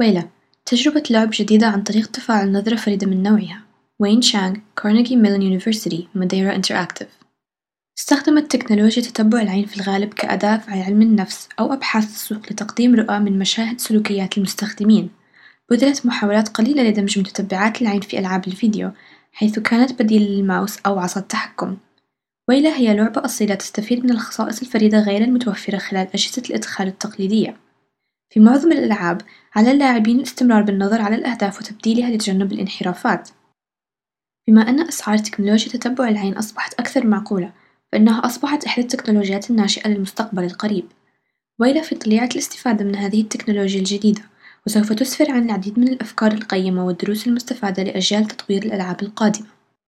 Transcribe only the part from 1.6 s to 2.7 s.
عن طريق تفاعل